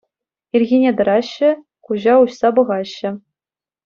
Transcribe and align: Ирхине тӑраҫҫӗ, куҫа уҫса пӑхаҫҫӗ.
Ирхине 0.59 0.91
тӑраҫҫӗ, 1.01 1.51
куҫа 1.89 2.13
уҫса 2.25 2.49
пӑхаҫҫӗ. 2.61 3.11